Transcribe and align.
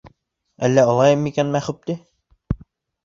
Әллә 0.67 0.85
алайым 0.93 1.21
микән 1.27 1.53
Мәхүпте 1.59 1.99